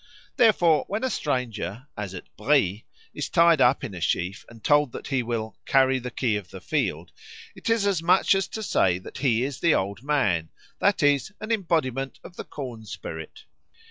[0.35, 4.91] Therefore, when a stranger, as at Brie, is tied up in a sheaf and told
[4.93, 7.11] that he will "carry the key of the field,"
[7.53, 11.31] it is as much as to say that he is the Old Man, that is,
[11.39, 13.43] an embodiment of the corn spirit.